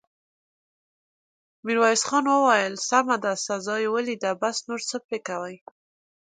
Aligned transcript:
ميرويس 1.65 2.01
خان 2.07 2.25
وويل: 2.29 2.73
سمه 2.87 3.15
ده، 3.23 3.33
سزا 3.45 3.75
يې 3.83 3.89
وليده، 3.95 4.31
بس، 4.41 4.57
نور 4.69 4.81
څه 4.89 4.97
پرې 5.05 5.19
کوې! 5.27 5.55